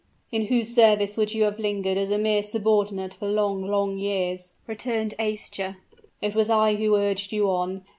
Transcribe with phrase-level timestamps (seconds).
[0.31, 4.51] "In whose service you would have lingered as a mere subordinate for long, long years,"
[4.65, 5.77] returned Aischa.
[6.23, 7.83] "It was I who urged you on.